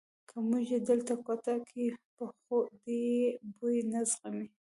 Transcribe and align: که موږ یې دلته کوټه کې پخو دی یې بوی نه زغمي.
که 0.29 0.35
موږ 0.49 0.63
یې 0.73 0.79
دلته 0.89 1.13
کوټه 1.25 1.55
کې 1.69 1.85
پخو 2.15 2.59
دی 2.83 3.01
یې 3.13 3.29
بوی 3.57 3.77
نه 3.91 4.01
زغمي. 4.11 4.47